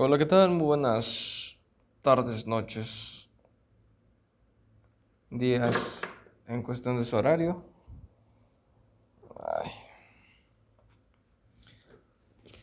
[0.00, 0.50] Hola, ¿qué tal?
[0.50, 1.58] Muy buenas
[2.02, 3.28] tardes, noches,
[5.28, 6.02] días
[6.46, 7.64] en cuestión de su horario.
[9.40, 9.70] Ay.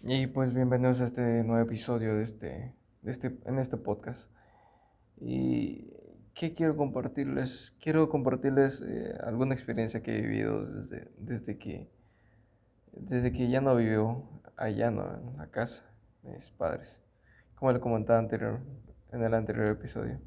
[0.03, 4.31] Y pues bienvenidos a este nuevo episodio de este, de este, en este podcast.
[5.17, 5.91] ¿Y
[6.35, 7.75] qué quiero compartirles?
[7.81, 11.91] Quiero compartirles eh, alguna experiencia que he vivido desde, desde, que,
[12.93, 15.17] desde que ya no vivo allá ¿no?
[15.17, 15.83] en la casa
[16.23, 17.04] de mis padres
[17.55, 18.59] como le comentaba anterior,
[19.11, 20.19] en el anterior episodio.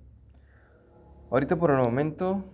[1.30, 2.44] Ahorita por el momento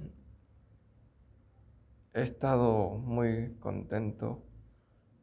[2.13, 4.43] he estado muy contento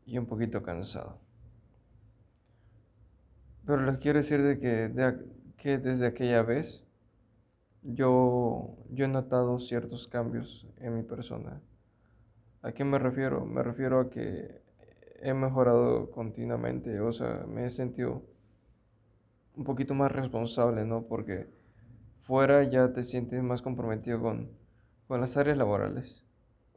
[0.06, 1.20] y un poquito cansado.
[3.66, 4.92] Pero les quiero decir de que,
[5.58, 6.86] que desde aquella vez
[7.84, 11.62] yo, yo he notado ciertos cambios en mi persona.
[12.62, 13.46] ¿A qué me refiero?
[13.46, 14.62] Me refiero a que
[15.22, 18.24] he mejorado continuamente, o sea, me he sentido
[19.56, 21.04] un poquito más responsable, ¿no?
[21.04, 21.48] Porque
[22.22, 24.50] fuera ya te sientes más comprometido con,
[25.08, 26.24] con las áreas laborales.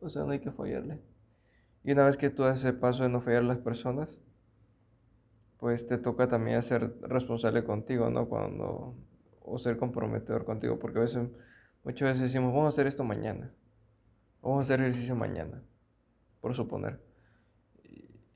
[0.00, 1.00] O sea, no hay que fallarle.
[1.84, 4.18] Y una vez que tú haces el paso de no fallar a las personas,
[5.58, 8.28] pues te toca también ser responsable contigo, ¿no?
[8.28, 8.94] Cuando,
[9.42, 11.28] o ser comprometedor contigo, porque a veces,
[11.84, 13.52] muchas veces decimos, vamos a hacer esto mañana,
[14.42, 15.62] vamos a hacer ejercicio mañana,
[16.40, 17.00] por suponer.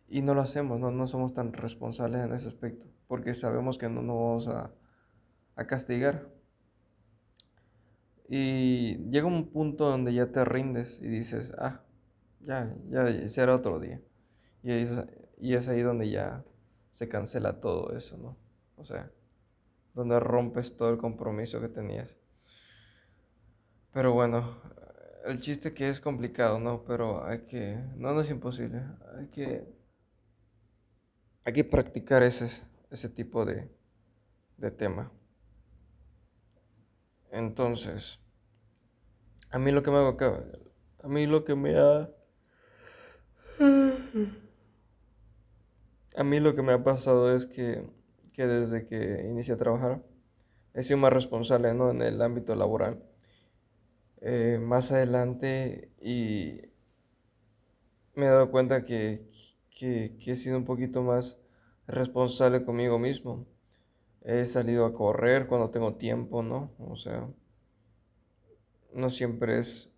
[0.09, 0.91] Y, no lo hacemos, ¿no?
[0.91, 6.29] No somos tan responsables en ese aspecto porque sabemos que no nos vamos a, castigar.
[8.29, 11.81] Y llega un punto donde ya te rindes y dices, ah,
[12.41, 14.01] ya, ya será otro día.
[14.63, 15.05] Y es,
[15.39, 16.45] y es ahí donde ya
[16.93, 18.37] se cancela todo eso, ¿no?
[18.77, 19.11] O sea,
[19.95, 22.21] donde rompes todo el compromiso que tenías.
[23.93, 24.61] Pero bueno,
[25.25, 26.85] el chiste que es complicado, ¿no?
[26.85, 28.83] Pero hay que, no, no es imposible,
[29.17, 29.67] hay que,
[31.49, 33.71] hay que practicar ese, ese tipo de,
[34.59, 35.11] de tema.
[37.31, 38.21] Entonces,
[39.51, 42.11] a mí lo que me a mí lo que me ha
[46.17, 47.83] a mí lo que me ha pasado es que,
[48.35, 50.05] que desde que inicié a trabajar
[50.75, 51.91] he sido más responsable ¿no?
[51.93, 53.03] en el ámbito laboral.
[54.21, 56.61] Eh, más adelante y
[58.15, 59.27] me he dado cuenta que,
[59.79, 61.39] que, he sido un poquito más
[61.87, 63.47] responsable conmigo mismo.
[64.23, 66.75] He salido a correr cuando tengo tiempo, ¿no?
[66.79, 67.31] O sea,
[68.93, 69.93] no siempre es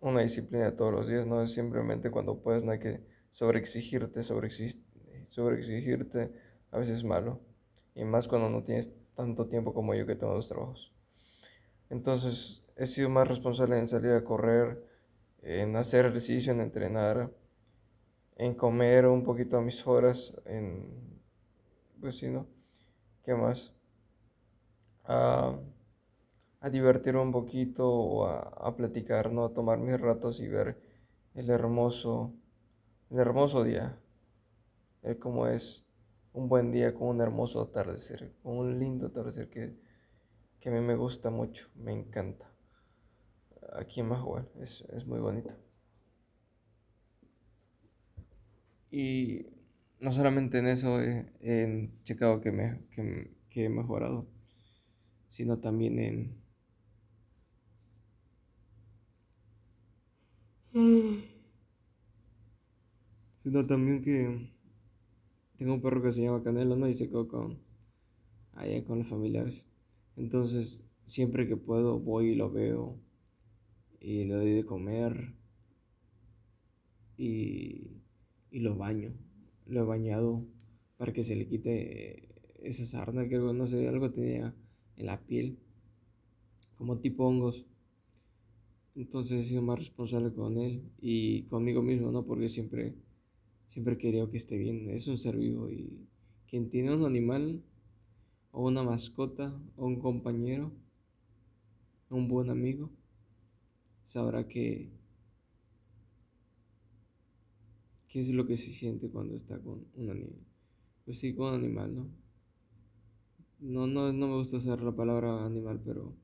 [0.00, 4.22] una disciplina de todos los días, no es simplemente cuando puedes, no hay que sobreexigirte,
[4.22, 6.34] sobreexigirte
[6.70, 7.40] a veces es malo.
[7.94, 10.92] Y más cuando no tienes tanto tiempo como yo que tengo dos trabajos.
[11.88, 14.84] Entonces, he sido más responsable en salir a correr,
[15.40, 17.32] en hacer ejercicio, en entrenar,
[18.38, 21.20] en comer un poquito a mis horas, en
[22.00, 22.46] pues sí, ¿no?
[23.24, 23.74] ¿Qué más?
[25.04, 25.58] A,
[26.60, 29.44] a divertirme un poquito o a, platicar, ¿no?
[29.44, 30.80] A tomar mis ratos y ver
[31.34, 32.32] el hermoso,
[33.10, 34.00] el hermoso día.
[35.02, 35.84] El cómo es
[36.32, 39.76] un buen día con un hermoso atardecer, con un lindo atardecer que,
[40.60, 42.52] que a mí me gusta mucho, me encanta.
[43.72, 45.54] Aquí en Mahual es, es muy bonito.
[48.90, 49.46] Y
[50.00, 54.26] no solamente en eso he, checado que, me, que, que he mejorado,
[55.30, 56.38] sino también en...
[63.42, 64.50] Sino también que
[65.56, 66.88] tengo un perro que se llama Canelo, ¿no?
[66.88, 67.58] Y se quedó con...
[68.52, 69.64] Allá con los familiares.
[70.16, 72.98] Entonces, siempre que puedo, voy y lo veo.
[74.00, 75.34] Y le doy de comer.
[77.16, 78.02] Y,
[78.50, 79.12] y lo baño
[79.68, 80.44] lo he bañado
[80.96, 82.28] para que se le quite
[82.62, 84.54] esa sarna que no sé, algo tenía
[84.96, 85.58] en la piel,
[86.76, 87.66] como tipo hongos.
[88.96, 92.24] Entonces he sido más responsable con él y conmigo mismo, ¿no?
[92.24, 92.96] Porque siempre,
[93.68, 94.90] siempre he querido que esté bien.
[94.90, 96.08] Es un ser vivo y
[96.48, 97.62] quien tiene un animal
[98.50, 100.72] o una mascota o un compañero,
[102.10, 102.90] un buen amigo,
[104.04, 104.97] sabrá que
[108.08, 110.40] qué es lo que se siente cuando está con un animal.
[111.04, 112.10] Pues sí, con un animal, ¿no?
[113.60, 116.14] No, no, no me gusta usar la palabra animal, pero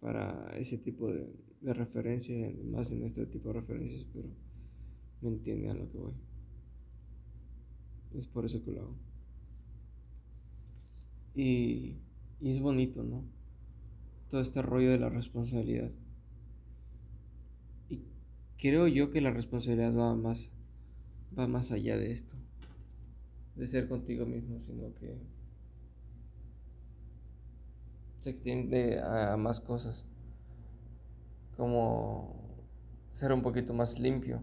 [0.00, 4.28] para ese tipo de, de referencias, más en este tipo de referencias, pero
[5.22, 6.12] me entiende a lo que voy.
[8.14, 8.96] Es por eso que lo hago.
[11.34, 11.96] Y,
[12.40, 13.24] y es bonito, ¿no?
[14.28, 15.90] Todo este rollo de la responsabilidad.
[17.88, 18.02] Y
[18.58, 20.50] creo yo que la responsabilidad va más
[21.38, 22.34] va más allá de esto,
[23.56, 25.16] de ser contigo mismo, sino que
[28.18, 30.06] se extiende a más cosas,
[31.56, 32.44] como
[33.10, 34.42] ser un poquito más limpio.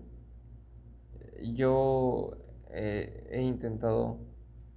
[1.54, 2.38] Yo
[2.70, 4.20] eh, he intentado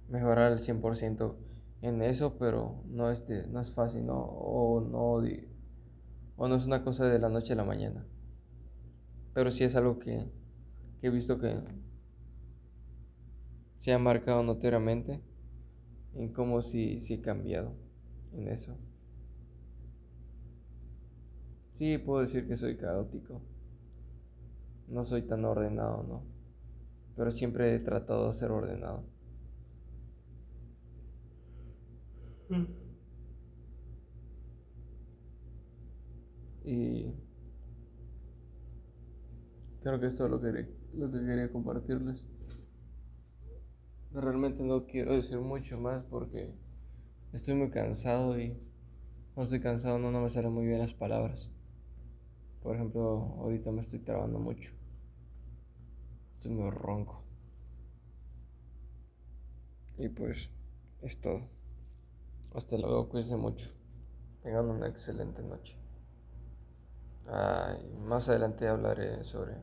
[0.09, 1.35] mejorar el 100%
[1.81, 4.17] en eso, pero no es, no es fácil, ¿no?
[4.17, 5.23] O, no,
[6.35, 8.05] o no es una cosa de la noche a la mañana.
[9.33, 10.25] Pero sí es algo que
[11.01, 11.55] he visto que
[13.77, 15.21] se ha marcado notoriamente
[16.13, 17.73] en cómo sí, sí he cambiado
[18.33, 18.77] en eso.
[21.71, 23.41] Sí, puedo decir que soy caótico.
[24.87, 26.23] No soy tan ordenado, ¿no?
[27.15, 29.03] Pero siempre he tratado de ser ordenado.
[36.63, 37.13] Y
[39.81, 42.25] creo que esto es lo que, lo que quería compartirles.
[44.15, 46.49] Realmente no quiero decir mucho más porque
[47.33, 48.57] estoy muy cansado y
[49.35, 51.51] no estoy cansado, no, no me salen muy bien las palabras.
[52.63, 54.71] Por ejemplo, ahorita me estoy trabando mucho.
[56.37, 57.23] Estoy muy ronco.
[59.97, 60.49] Y pues
[61.01, 61.49] es todo.
[62.53, 63.69] Hasta luego, cuídense mucho.
[64.43, 65.77] Tengan una excelente noche.
[68.07, 69.55] más adelante hablaré sobre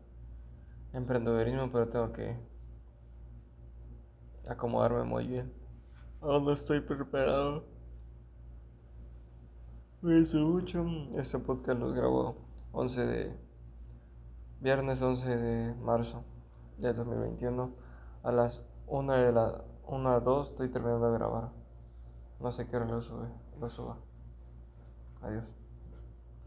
[0.93, 2.51] emprendedorismo, pero tengo que
[4.48, 5.52] acomodarme muy bien.
[6.20, 7.64] Aún no estoy preparado.
[10.02, 10.84] Mucho.
[11.16, 12.36] Este podcast lo grabo
[12.72, 13.36] 11 de
[14.60, 16.24] viernes 11 de marzo
[16.78, 17.72] del 2021
[18.24, 21.50] a las 1 de la 1 a 2 estoy terminando de grabar.
[22.40, 23.28] No sé qué hora lo sube,
[23.60, 23.98] lo suba.
[25.20, 25.62] Adiós.